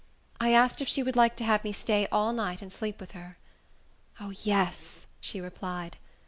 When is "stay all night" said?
1.71-2.63